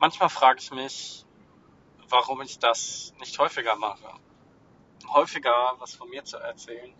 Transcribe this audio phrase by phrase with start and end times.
[0.00, 1.26] Manchmal frage ich mich,
[2.08, 4.12] warum ich das nicht häufiger mache.
[5.08, 6.94] Häufiger was von mir zu erzählen.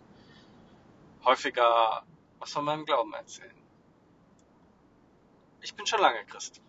[1.23, 2.03] Häufiger
[2.39, 3.55] was von meinem Glauben erzählen.
[5.61, 6.61] Ich bin schon lange Christ.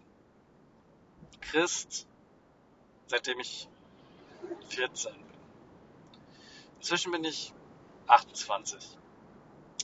[1.40, 2.06] Christ,
[3.06, 3.68] seitdem ich
[4.68, 5.38] 14 bin.
[6.76, 7.52] Inzwischen bin ich
[8.06, 8.98] 28.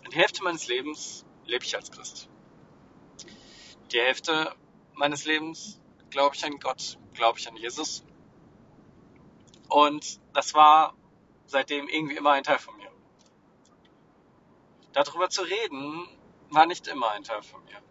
[0.05, 2.29] Und die Hälfte meines Lebens lebe ich als Christ.
[3.91, 4.55] Die Hälfte
[4.95, 5.81] meines Lebens
[6.17, 8.03] glaube ich an Gott, glaube ich an Jesus.
[9.69, 10.95] Und das war
[11.45, 12.91] seitdem irgendwie immer ein Teil von mir.
[14.95, 16.09] Darüber zu reden,
[16.49, 17.83] war nicht immer ein Teil von mir.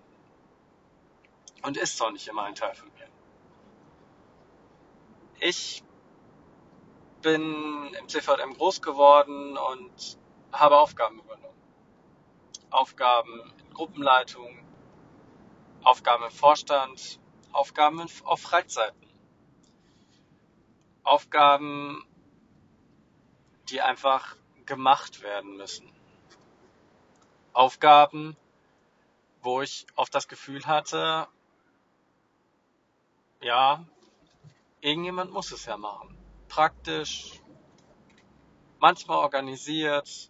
[1.62, 3.08] Und ist auch nicht immer ein Teil von mir.
[5.40, 5.84] Ich
[7.22, 10.18] bin im CVM groß geworden und
[10.52, 11.62] habe Aufgaben übernommen.
[12.72, 14.66] Aufgaben in Gruppenleitung,
[15.84, 17.20] Aufgaben im Vorstand,
[17.56, 19.08] Aufgaben auf Freizeiten.
[21.04, 22.06] Aufgaben,
[23.70, 24.36] die einfach
[24.66, 25.90] gemacht werden müssen.
[27.54, 28.36] Aufgaben,
[29.42, 31.28] wo ich oft das Gefühl hatte,
[33.42, 33.86] ja,
[34.82, 36.18] irgendjemand muss es ja machen.
[36.50, 37.42] Praktisch,
[38.80, 40.30] manchmal organisiert,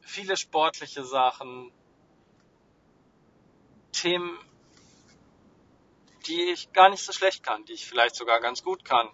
[0.00, 1.70] viele sportliche Sachen,
[3.92, 4.38] Themen,
[6.22, 9.08] die ich gar nicht so schlecht kann, die ich vielleicht sogar ganz gut kann,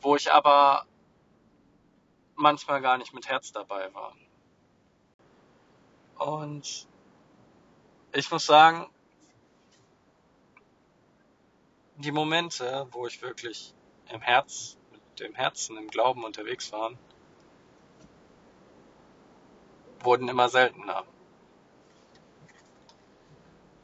[0.00, 0.86] wo ich aber
[2.34, 4.14] manchmal gar nicht mit Herz dabei war.
[6.18, 6.88] Und
[8.12, 8.88] ich muss sagen,
[11.96, 13.74] die Momente, wo ich wirklich
[14.10, 16.92] im Herz, mit dem Herzen, im Glauben unterwegs war,
[20.00, 21.04] wurden immer seltener,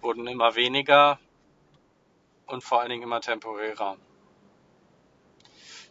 [0.00, 1.18] wurden immer weniger
[2.54, 3.98] und vor allen Dingen immer temporärer.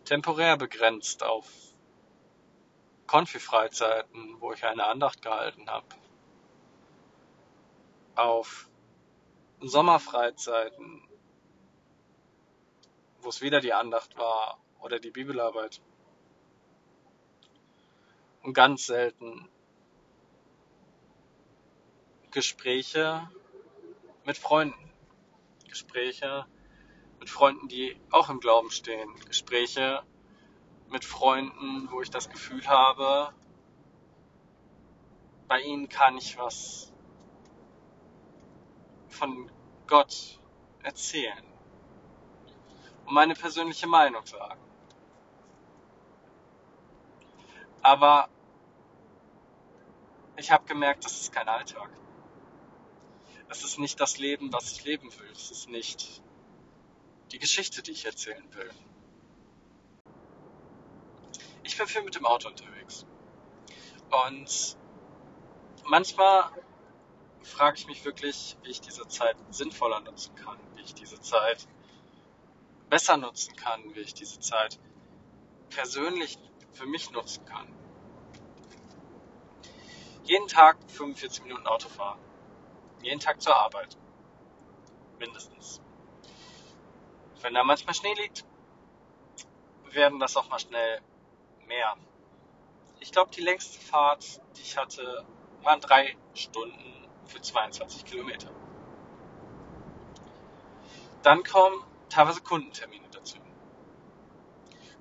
[0.06, 1.52] Temporär begrenzt auf
[3.06, 5.86] Konfi-Freizeiten, wo ich eine Andacht gehalten habe.
[8.16, 8.70] Auf
[9.60, 11.08] Sommerfreizeiten,
[13.20, 15.82] wo es wieder die Andacht war oder die Bibelarbeit.
[18.42, 19.50] Und ganz selten
[22.32, 23.30] Gespräche
[24.24, 24.94] mit Freunden.
[25.68, 26.46] Gespräche
[27.24, 29.10] mit Freunden, die auch im Glauben stehen.
[29.30, 30.04] Gespräche
[30.90, 33.34] mit Freunden, wo ich das Gefühl habe,
[35.48, 36.92] bei ihnen kann ich was
[39.08, 39.50] von
[39.88, 40.38] Gott
[40.82, 41.46] erzählen
[43.06, 44.60] und meine persönliche Meinung sagen.
[47.82, 48.28] Aber
[50.36, 51.90] ich habe gemerkt, das ist kein Alltag.
[53.48, 55.32] Es ist nicht das Leben, was ich leben will.
[55.32, 56.23] Es ist nicht
[57.34, 58.70] die Geschichte, die ich erzählen will.
[61.64, 63.08] Ich bin viel mit dem Auto unterwegs.
[64.28, 64.78] Und
[65.86, 66.52] manchmal
[67.42, 71.68] frage ich mich wirklich, wie ich diese Zeit sinnvoller nutzen kann, wie ich diese Zeit
[72.90, 74.80] besser nutzen kann, wie ich diese Zeit
[75.72, 76.38] persönlich
[76.72, 77.68] für mich nutzen kann.
[80.24, 82.20] Jeden Tag 45 Minuten Auto fahren.
[83.02, 83.98] Jeden Tag zur Arbeit.
[85.18, 85.83] Mindestens.
[87.44, 88.46] Wenn da manchmal Schnee liegt,
[89.92, 91.02] werden das auch mal schnell
[91.68, 91.98] mehr.
[93.02, 95.26] Ich glaube, die längste Fahrt, die ich hatte,
[95.62, 98.50] waren drei Stunden für 22 Kilometer.
[101.22, 103.38] Dann kommen teilweise Kundentermine dazu.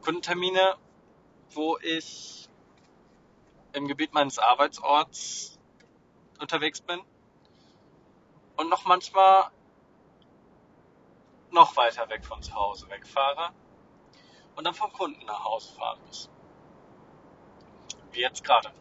[0.01, 0.75] Kundentermine,
[1.51, 2.49] wo ich
[3.73, 5.61] im Gebiet meines Arbeitsorts
[6.41, 7.01] unterwegs bin
[8.57, 9.53] und noch manchmal
[11.53, 13.53] noch weiter weg von zu Hause wegfahre
[14.57, 16.31] und dann vom Kunden nach Hause fahren muss.
[18.11, 18.73] Wie jetzt gerade.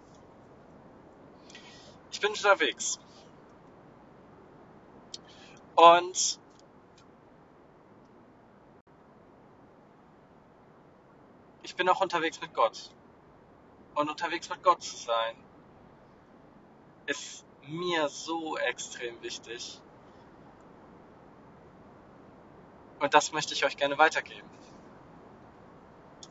[2.11, 2.99] Ich bin unterwegs.
[5.75, 6.39] Und
[11.63, 12.91] ich bin auch unterwegs mit Gott.
[13.95, 15.35] Und unterwegs mit Gott zu sein,
[17.05, 19.81] ist mir so extrem wichtig.
[23.01, 24.47] Und das möchte ich euch gerne weitergeben.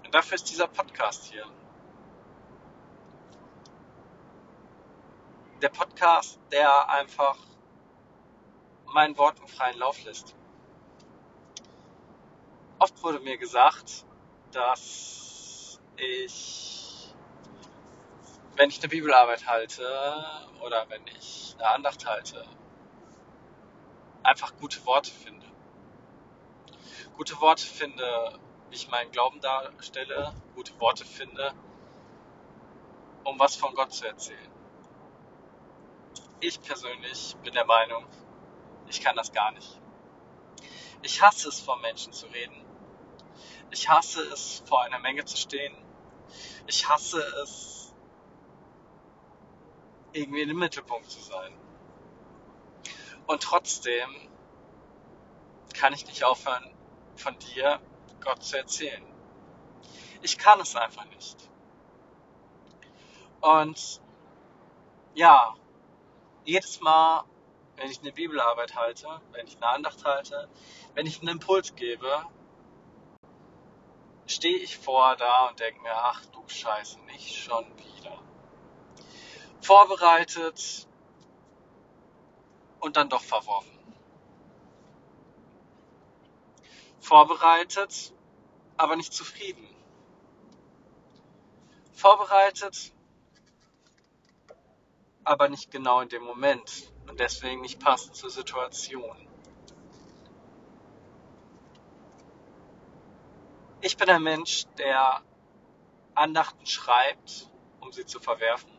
[0.05, 1.45] Und dafür ist dieser Podcast hier.
[5.61, 7.37] Der Podcast, der einfach
[8.87, 10.37] meinen Worten freien Lauf lässt.
[12.79, 14.07] Oft wurde mir gesagt,
[14.53, 17.13] dass ich,
[18.55, 20.25] wenn ich eine Bibelarbeit halte
[20.61, 22.47] oder wenn ich eine Andacht halte,
[24.23, 25.50] einfach gute Worte finde.
[27.17, 28.39] Gute Worte finde,
[28.71, 31.53] wie ich meinen Glauben darstelle, gute Worte finde,
[33.25, 34.51] um was von Gott zu erzählen.
[36.41, 38.07] Ich persönlich bin der Meinung,
[38.89, 39.81] ich kann das gar nicht.
[41.03, 42.65] Ich hasse es, vor Menschen zu reden.
[43.71, 45.75] Ich hasse es, vor einer Menge zu stehen.
[46.67, 47.95] Ich hasse es,
[50.13, 51.53] irgendwie im Mittelpunkt zu sein.
[53.27, 54.09] Und trotzdem
[55.75, 56.71] kann ich nicht aufhören,
[57.17, 57.81] von dir
[58.21, 59.03] Gott zu erzählen.
[60.23, 61.37] Ich kann es einfach nicht.
[63.41, 64.01] Und
[65.15, 65.55] ja,
[66.45, 67.25] jedes Mal,
[67.77, 70.49] wenn ich eine Bibelarbeit halte, wenn ich eine Andacht halte,
[70.95, 72.25] wenn ich einen Impuls gebe,
[74.27, 78.19] stehe ich vor da und denke mir, ach du Scheiße, nicht schon wieder.
[79.61, 80.87] Vorbereitet
[82.81, 83.80] und dann doch verworfen.
[87.01, 88.13] Vorbereitet,
[88.77, 89.67] aber nicht zufrieden.
[91.93, 92.93] Vorbereitet,
[95.25, 99.17] aber nicht genau in dem Moment und deswegen nicht passend zur Situation.
[103.83, 105.23] Ich bin ein Mensch, der
[106.15, 107.51] Andachten schreibt,
[107.81, 108.71] um sie zu verwerfen.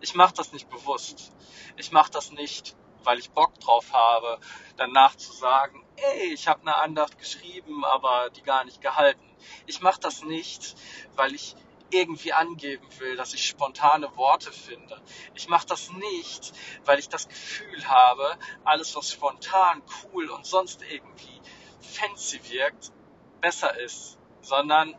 [0.00, 1.32] Ich mache das nicht bewusst.
[1.76, 4.40] Ich mache das nicht, weil ich Bock drauf habe,
[4.76, 9.24] danach zu sagen, ey, ich habe eine Andacht geschrieben, aber die gar nicht gehalten.
[9.66, 10.76] Ich mache das nicht,
[11.14, 11.56] weil ich
[11.90, 15.00] irgendwie angeben will, dass ich spontane Worte finde.
[15.34, 16.52] Ich mache das nicht,
[16.84, 21.40] weil ich das Gefühl habe, alles, was spontan, cool und sonst irgendwie
[21.80, 22.92] fancy wirkt,
[23.40, 24.94] besser ist, sondern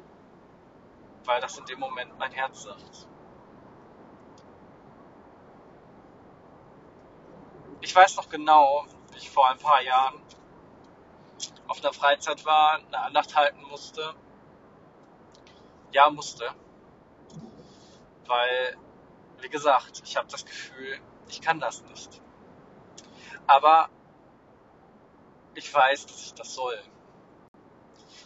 [1.26, 3.08] weil das in dem Moment mein Herz sagt.
[7.82, 10.20] Ich weiß noch genau, wie ich vor ein paar Jahren
[11.68, 14.14] auf einer Freizeit war, eine Andacht halten musste.
[15.92, 16.54] Ja, musste
[18.28, 18.78] weil,
[19.40, 22.22] wie gesagt, ich habe das Gefühl, ich kann das nicht.
[23.48, 23.90] Aber
[25.56, 26.80] ich weiß, dass ich das soll.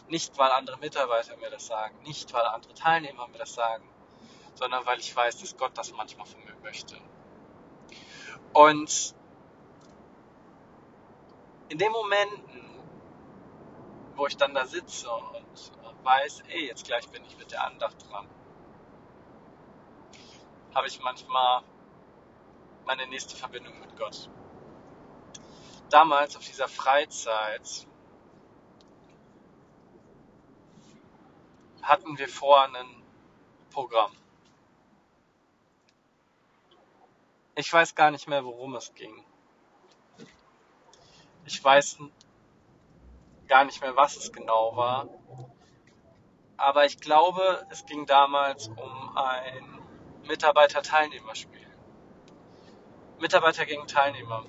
[0.08, 3.88] Nicht, weil andere Mitarbeiter mir das sagen, nicht, weil andere Teilnehmer mir das sagen,
[4.54, 6.96] sondern weil ich weiß, dass Gott das manchmal von mir möchte.
[8.52, 9.14] Und
[11.68, 12.81] in den Momenten,
[14.16, 17.96] wo ich dann da sitze und weiß, ey, jetzt gleich bin ich mit der Andacht
[18.08, 18.28] dran,
[20.74, 21.62] habe ich manchmal
[22.84, 24.28] meine nächste Verbindung mit Gott.
[25.90, 27.86] Damals auf dieser Freizeit
[31.82, 33.02] hatten wir vor ein
[33.70, 34.12] Programm.
[37.54, 39.24] Ich weiß gar nicht mehr, worum es ging.
[41.44, 41.98] Ich weiß
[43.52, 45.08] gar nicht mehr, was es genau war.
[46.56, 49.82] Aber ich glaube, es ging damals um ein
[50.26, 51.70] Mitarbeiter-Teilnehmer-Spiel.
[53.20, 54.46] Mitarbeiter gegen Teilnehmer.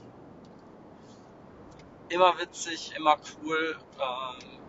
[2.07, 4.59] Immer witzig, immer cool, ähm,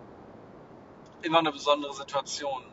[1.23, 2.65] immer eine besondere Situation.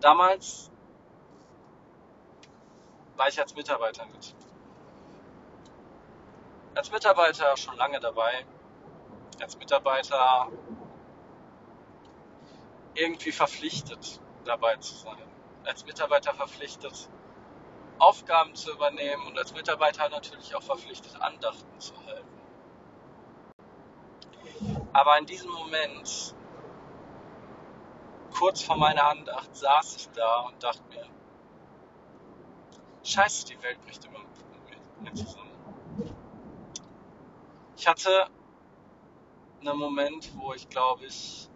[0.00, 0.70] Damals
[3.16, 4.34] war ich als Mitarbeiter mit.
[6.74, 8.46] Als Mitarbeiter schon lange dabei.
[9.40, 10.48] Als Mitarbeiter
[12.94, 15.28] irgendwie verpflichtet dabei zu sein
[15.68, 17.10] als Mitarbeiter verpflichtet,
[17.98, 22.26] Aufgaben zu übernehmen und als Mitarbeiter natürlich auch verpflichtet, Andachten zu halten.
[24.94, 26.34] Aber in diesem Moment,
[28.36, 31.06] kurz vor meiner Andacht, saß ich da und dachte mir,
[33.02, 35.52] scheiße, die Welt bricht immer mit mir zusammen.
[37.76, 38.28] Ich hatte
[39.60, 41.48] einen Moment, wo ich glaube ich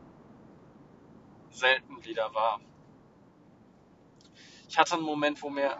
[1.50, 2.60] selten wieder war
[4.72, 5.78] ich hatte einen Moment, wo mir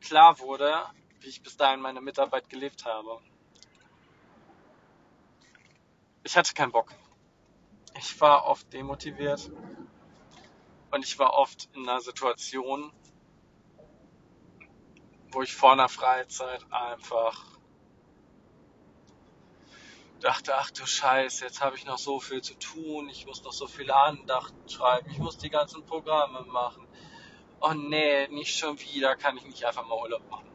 [0.00, 0.72] klar wurde,
[1.18, 3.18] wie ich bis dahin meine Mitarbeit gelebt habe.
[6.22, 6.94] Ich hatte keinen Bock.
[7.98, 9.50] Ich war oft demotiviert
[10.92, 12.92] und ich war oft in einer Situation,
[15.32, 17.53] wo ich vor einer Freizeit einfach
[20.24, 23.52] dachte, ach du Scheiße, jetzt habe ich noch so viel zu tun, ich muss noch
[23.52, 26.88] so viele Andachten schreiben, ich muss die ganzen Programme machen,
[27.60, 30.50] oh nee, nicht schon wieder, kann ich nicht einfach mal Urlaub machen.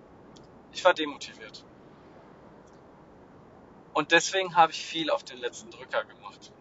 [0.71, 1.63] Ich war demotiviert.
[3.93, 6.51] Und deswegen habe ich viel auf den letzten Drücker gemacht.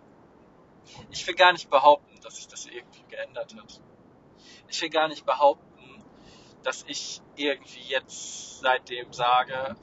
[1.11, 3.81] Ich will gar nicht behaupten, dass sich das irgendwie geändert hat.
[4.69, 6.05] Ich will gar nicht behaupten,
[6.63, 9.77] dass ich irgendwie jetzt seitdem sage,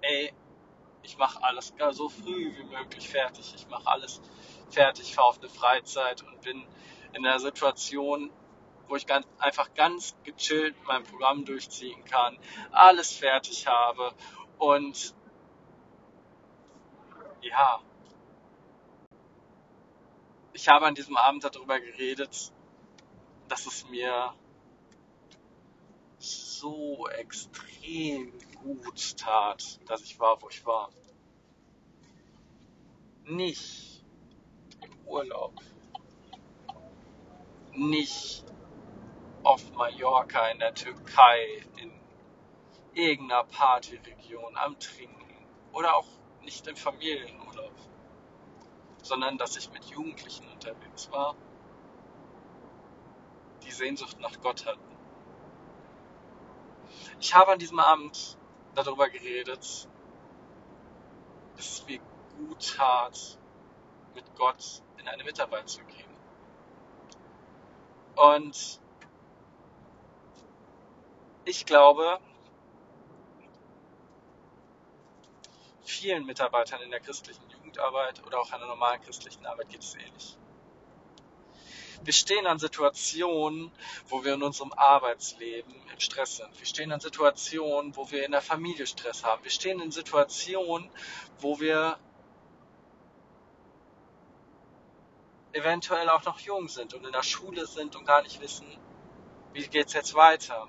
[0.00, 0.32] ey,
[1.02, 3.54] Ich mache alles gar so früh wie möglich fertig.
[3.54, 4.20] Ich mache alles
[4.70, 6.66] fertig, fahre auf eine Freizeit und bin
[7.12, 8.30] in der Situation,
[8.88, 12.38] wo ich ganz, einfach ganz gechillt mein Programm durchziehen kann,
[12.70, 14.12] alles fertig habe
[14.58, 15.14] und
[17.40, 17.80] ja,
[20.52, 22.52] ich habe an diesem Abend darüber geredet,
[23.48, 24.34] dass es mir
[26.18, 30.90] so extrem gut tat, dass ich war, wo ich war.
[33.24, 34.04] Nicht
[34.80, 35.54] im Urlaub.
[37.72, 38.44] Nicht
[39.42, 41.92] auf Mallorca, in der Türkei, in
[42.94, 46.06] irgendeiner Partyregion am Trinken oder auch
[46.42, 47.74] nicht im Familienurlaub,
[49.02, 51.36] sondern dass ich mit Jugendlichen unterwegs war,
[53.62, 54.96] die Sehnsucht nach Gott hatten.
[57.20, 58.38] Ich habe an diesem Abend
[58.74, 59.88] darüber geredet, dass
[61.58, 61.98] es mir
[62.36, 63.38] gut tat,
[64.14, 66.08] mit Gott in eine Mitarbeit zu gehen.
[68.16, 68.80] Und
[71.44, 72.18] ich glaube,
[75.82, 80.36] vielen Mitarbeitern in der christlichen Jugendarbeit oder auch einer normalen christlichen Arbeit geht es ähnlich.
[82.04, 83.70] Wir stehen an Situationen,
[84.06, 86.58] wo wir in unserem Arbeitsleben im Stress sind.
[86.58, 89.42] Wir stehen an Situationen, wo wir in der Familie Stress haben.
[89.44, 90.90] Wir stehen in Situationen,
[91.38, 91.98] wo wir
[95.52, 98.66] eventuell auch noch jung sind und in der Schule sind und gar nicht wissen,
[99.52, 100.68] wie geht es jetzt weiter.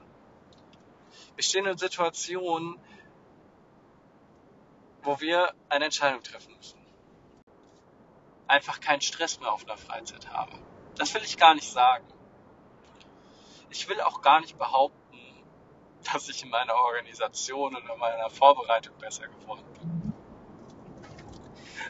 [1.35, 2.79] Wir stehen in Situationen,
[5.03, 6.79] wo wir eine Entscheidung treffen müssen.
[8.47, 10.68] Einfach keinen Stress mehr auf einer Freizeit haben.
[10.99, 12.05] Das will ich gar nicht sagen.
[13.69, 15.17] Ich will auch gar nicht behaupten,
[16.11, 20.13] dass ich in meiner Organisation in meiner Vorbereitung besser geworden bin.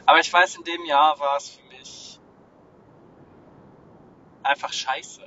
[0.06, 2.20] Aber ich weiß, in dem Jahr war es für mich
[4.44, 5.26] einfach scheiße.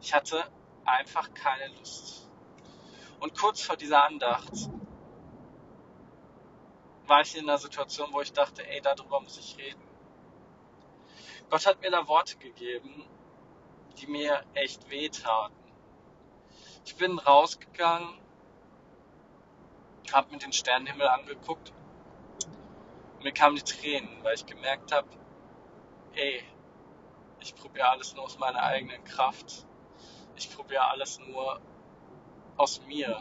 [0.00, 0.42] Ich hatte
[0.86, 2.30] einfach keine Lust.
[3.20, 4.52] Und kurz vor dieser Andacht
[7.06, 9.87] war ich in einer Situation, wo ich dachte, ey, darüber muss ich reden.
[11.50, 13.06] Gott hat mir da Worte gegeben,
[13.98, 15.54] die mir echt wehtaten.
[16.84, 18.18] Ich bin rausgegangen,
[20.12, 21.72] habe mir den Sternenhimmel angeguckt
[23.14, 25.08] und mir kamen die Tränen, weil ich gemerkt habe,
[26.14, 26.44] ey,
[27.40, 29.66] ich probiere alles nur aus meiner eigenen Kraft.
[30.36, 31.60] Ich probiere alles nur
[32.56, 33.20] aus mir.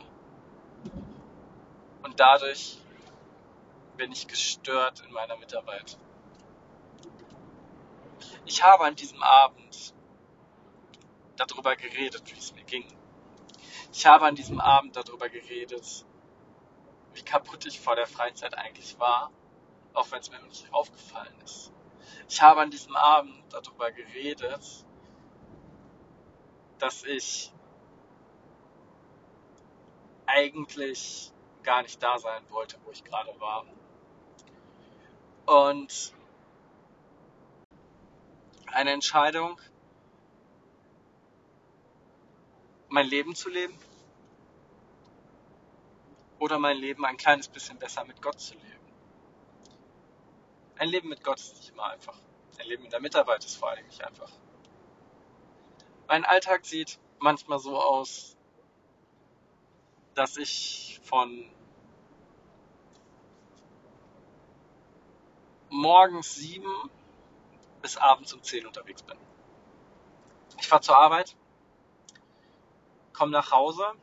[2.03, 2.77] Und dadurch
[3.95, 5.97] bin ich gestört in meiner Mitarbeit.
[8.47, 9.93] Ich habe an diesem Abend
[11.35, 12.87] darüber geredet, wie es mir ging.
[13.91, 16.05] Ich habe an diesem Abend darüber geredet,
[17.13, 19.31] wie kaputt ich vor der Freizeit eigentlich war,
[19.93, 21.73] auch wenn es mir nicht aufgefallen ist.
[22.29, 24.85] Ich habe an diesem Abend darüber geredet,
[26.79, 27.51] dass ich
[30.25, 33.65] eigentlich gar nicht da sein wollte, wo ich gerade war.
[35.45, 36.13] Und
[38.73, 39.59] eine Entscheidung,
[42.89, 43.77] mein Leben zu leben
[46.39, 48.65] oder mein Leben ein kleines bisschen besser mit Gott zu leben.
[50.77, 52.17] Ein Leben mit Gott ist nicht immer einfach.
[52.59, 54.31] Ein Leben in der Mitarbeit ist vor allem nicht einfach.
[56.07, 58.37] Mein Alltag sieht manchmal so aus,
[60.13, 61.49] dass ich von
[65.69, 66.89] morgens sieben
[67.87, 69.17] bis abends um 10 unterwegs bin.
[70.59, 71.37] Ich fahre zur Arbeit,
[73.13, 73.93] komme nach Hause,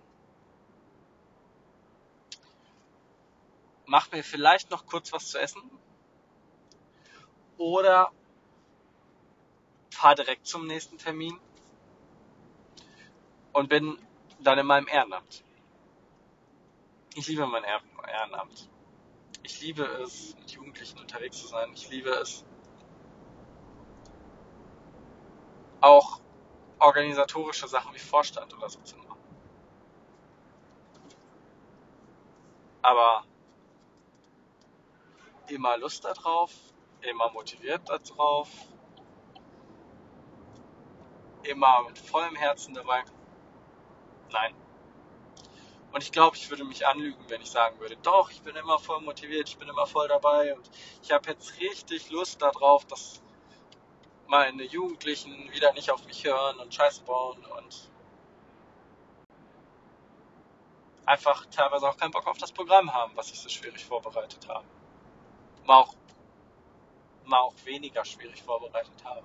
[3.85, 5.61] mache mir vielleicht noch kurz was zu essen
[7.59, 8.11] oder
[9.91, 11.39] fahre direkt zum nächsten Termin
[13.53, 13.99] und bin
[14.41, 15.45] dann in meinem Ehrenamt.
[17.17, 18.71] Ich liebe mein Ehrenamt.
[19.43, 21.71] Ich liebe es, mit Jugendlichen unterwegs zu sein.
[21.75, 22.47] Ich liebe es,
[25.85, 26.21] auch
[26.79, 29.21] organisatorische Sachen wie Vorstand oder so zu machen.
[32.81, 33.25] Aber
[35.49, 36.53] immer Lust darauf,
[37.03, 38.49] immer motiviert darauf,
[41.43, 43.05] immer mit vollem Herzen dabei.
[44.33, 44.55] Nein.
[45.93, 48.79] Und ich glaube, ich würde mich anlügen, wenn ich sagen würde, doch, ich bin immer
[48.79, 50.69] voll motiviert, ich bin immer voll dabei und
[51.03, 53.24] ich habe jetzt richtig Lust darauf, dass
[54.27, 57.91] meine Jugendlichen wieder nicht auf mich hören und Scheiße bauen und
[61.07, 64.65] einfach teilweise auch keinen Bock auf das Programm haben, was ich so schwierig vorbereitet habe.
[65.65, 65.95] mal auch,
[67.25, 69.25] mal auch weniger schwierig vorbereitet habe.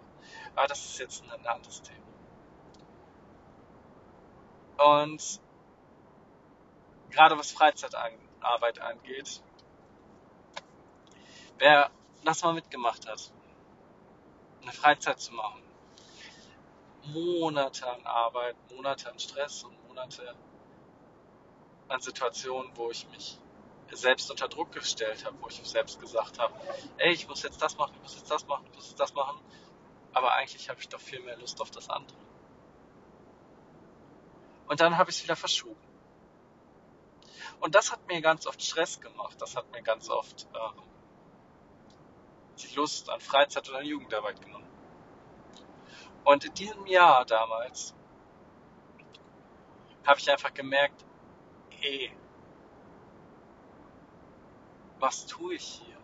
[0.56, 2.00] Aber das ist jetzt ein anderes Thema.
[4.98, 5.42] Und
[7.10, 9.42] gerade was Freizeitarbeit angeht,
[11.58, 11.92] wer
[12.24, 13.32] das mal mitgemacht hat,
[14.62, 15.62] eine Freizeit zu machen,
[17.04, 20.36] Monate an Arbeit, Monate an Stress und Monate
[21.88, 23.40] an Situationen, wo ich mich
[23.92, 26.54] selbst unter Druck gestellt habe, wo ich selbst gesagt habe,
[26.98, 29.14] ey, ich muss jetzt das machen, ich muss jetzt das machen, ich muss jetzt das
[29.14, 29.40] machen.
[30.14, 32.18] Aber eigentlich habe ich doch viel mehr Lust auf das andere.
[34.68, 35.82] Und dann habe ich es wieder verschoben.
[37.60, 39.42] Und das hat mir ganz oft Stress gemacht.
[39.42, 40.84] Das hat mir ganz oft ähm,
[42.64, 44.68] die Lust an Freizeit oder Jugendarbeit genommen.
[46.24, 47.94] Und in diesem Jahr damals
[50.06, 51.06] habe ich einfach gemerkt,
[51.82, 52.12] ey,
[55.00, 55.98] was tue ich hier?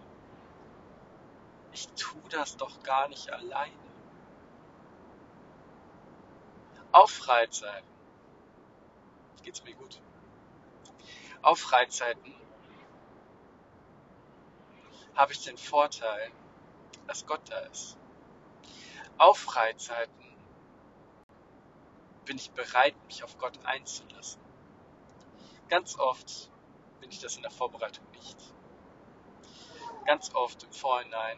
[1.74, 3.74] Ich tue das doch gar nicht alleine.
[6.92, 7.90] Auf Freizeiten
[9.44, 10.02] geht's mir gut.
[11.42, 12.34] Auf Freizeiten
[15.16, 16.32] habe ich den Vorteil,
[17.08, 17.98] dass Gott da ist.
[19.18, 20.26] Auf Freizeiten
[22.26, 24.42] bin ich bereit, mich auf Gott einzulassen.
[25.70, 26.52] Ganz oft
[27.00, 28.38] bin ich das in der Vorbereitung nicht.
[30.06, 31.38] Ganz oft im Vorhinein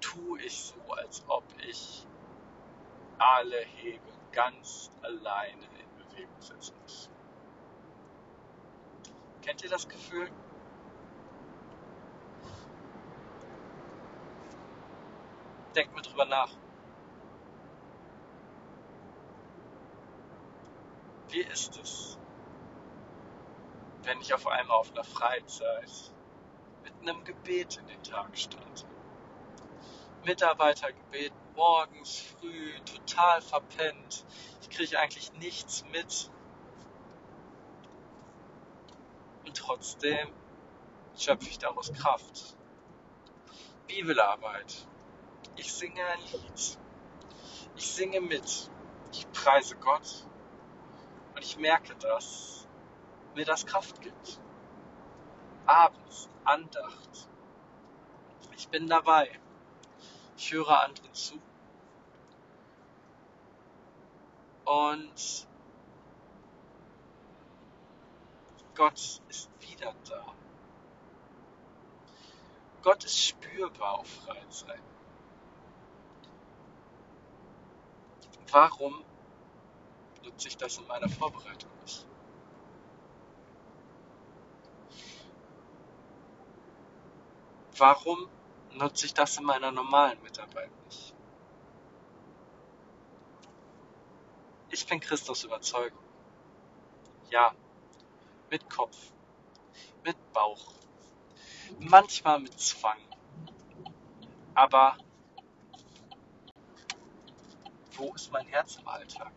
[0.00, 2.06] tue ich so, als ob ich
[3.18, 7.10] alle Hebel ganz alleine in Bewegung setzen muss.
[9.42, 10.30] Kennt ihr das Gefühl?
[15.76, 16.48] Denkt mir drüber nach.
[21.28, 22.18] Wie ist es,
[24.04, 26.14] wenn ich auf einmal auf einer Freizeit
[26.82, 28.86] mit einem Gebet in den Tag starte?
[30.24, 34.24] Mitarbeitergebet morgens früh, total verpennt.
[34.62, 36.30] Ich kriege eigentlich nichts mit.
[39.44, 40.32] Und trotzdem
[41.18, 42.56] schöpfe ich daraus Kraft.
[43.86, 44.86] Bibelarbeit.
[45.56, 46.78] Ich singe ein Lied.
[47.76, 48.70] Ich singe mit.
[49.12, 50.26] Ich preise Gott.
[51.34, 52.68] Und ich merke, dass
[53.34, 54.40] mir das Kraft gibt.
[55.66, 57.28] Abends Andacht.
[58.56, 59.30] Ich bin dabei.
[60.36, 61.40] Ich höre anderen zu.
[64.64, 65.46] Und
[68.74, 70.34] Gott ist wieder da.
[72.82, 74.82] Gott ist spürbar auf Freizeit.
[78.50, 79.04] Warum
[80.24, 82.06] nutze ich das in meiner Vorbereitung nicht?
[87.76, 88.28] Warum
[88.72, 91.14] nutze ich das in meiner normalen Mitarbeit nicht?
[94.70, 95.96] Ich bin Christus überzeugt.
[97.30, 97.54] Ja,
[98.50, 98.96] mit Kopf,
[100.04, 100.72] mit Bauch,
[101.80, 102.98] manchmal mit Zwang.
[104.54, 104.96] Aber
[107.96, 109.32] wo ist mein Herz im Alltag?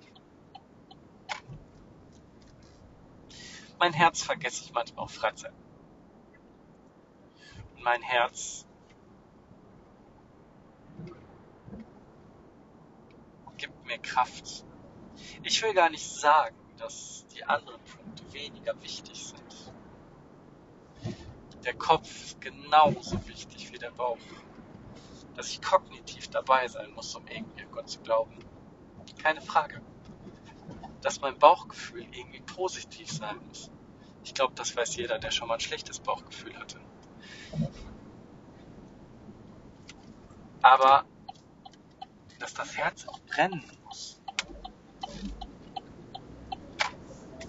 [3.79, 5.53] Mein Herz vergesse ich manchmal auf Freizeit.
[7.75, 8.65] Und mein Herz
[13.57, 14.65] gibt mir Kraft.
[15.43, 19.73] Ich will gar nicht sagen, dass die anderen Punkte weniger wichtig sind.
[21.63, 24.17] Der Kopf ist genauso wichtig wie der Bauch.
[25.35, 28.37] Dass ich kognitiv dabei sein muss, um irgendwie an Gott zu glauben.
[29.17, 29.81] Keine Frage.
[31.01, 33.71] Dass mein Bauchgefühl irgendwie positiv sein muss.
[34.23, 36.79] Ich glaube, das weiß jeder, der schon mal ein schlechtes Bauchgefühl hatte.
[40.61, 41.05] Aber
[42.39, 44.21] dass das Herz brennen muss,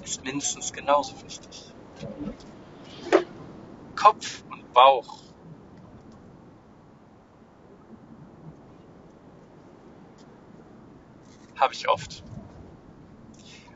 [0.02, 1.74] ist mindestens genauso wichtig.
[3.96, 5.29] Kopf und Bauch
[11.60, 12.24] habe ich oft.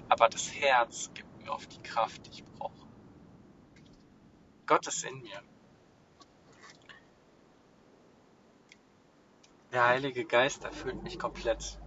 [0.08, 2.86] Aber das Herz gibt mir oft die Kraft, die ich brauche.
[4.66, 5.42] Gott ist in mir.
[9.72, 11.78] Der Heilige Geist erfüllt mich komplett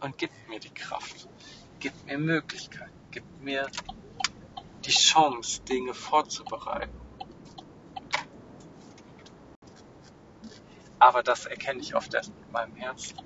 [0.00, 1.28] und gibt mir die Kraft,
[1.78, 3.70] gibt mir Möglichkeiten, gibt mir
[4.84, 6.98] die Chance, Dinge vorzubereiten.
[10.98, 13.18] Aber das erkenne ich oft erst mit meinem Herzen.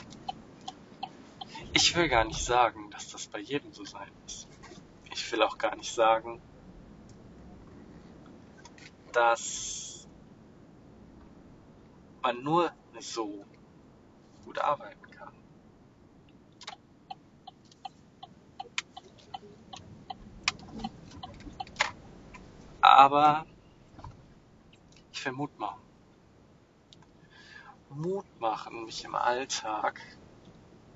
[1.80, 4.48] Ich will gar nicht sagen, dass das bei jedem so sein muss.
[5.12, 6.42] Ich will auch gar nicht sagen,
[9.12, 10.08] dass
[12.20, 13.44] man nur so
[14.44, 15.32] gut arbeiten kann.
[22.80, 23.46] Aber
[25.12, 25.82] ich will Mut machen.
[27.88, 30.00] Mut machen, mich im Alltag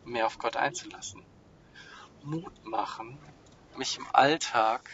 [0.04, 1.24] mehr auf Gott einzulassen.
[2.22, 3.18] Mut machen,
[3.76, 4.88] mich im Alltag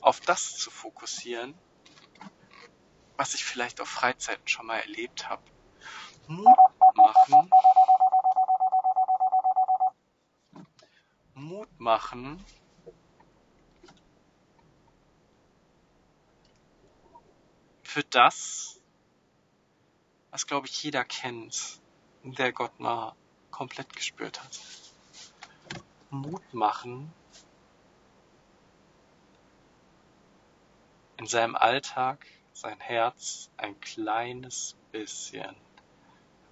[0.00, 1.58] auf das zu fokussieren,
[3.16, 5.42] was ich vielleicht auf Freizeiten schon mal erlebt habe.
[6.26, 6.56] Mut
[6.94, 7.50] machen,
[11.34, 12.44] Mut machen,
[17.90, 18.80] für das,
[20.30, 21.80] was glaube ich jeder kennt,
[22.22, 23.16] der Gott mal
[23.50, 24.60] komplett gespürt hat.
[26.10, 27.12] Mut machen,
[31.18, 35.54] in seinem Alltag sein Herz ein kleines bisschen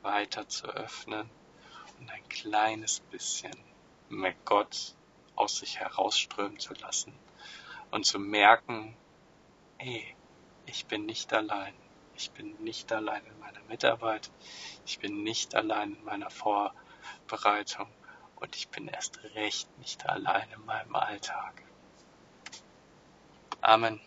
[0.03, 1.29] weiter zu öffnen
[1.99, 3.57] und ein kleines bisschen
[4.09, 4.95] mehr Gott
[5.37, 7.13] aus sich herausströmen zu lassen
[7.91, 8.97] und zu merken,
[9.79, 10.15] ey,
[10.67, 11.75] ich bin nicht allein.
[12.15, 14.31] Ich bin nicht allein in meiner Mitarbeit.
[14.85, 16.31] Ich bin nicht allein in meiner
[17.27, 17.89] Vorbereitung.
[18.37, 21.63] Und ich bin erst recht nicht allein in meinem Alltag.
[23.61, 24.01] Amen.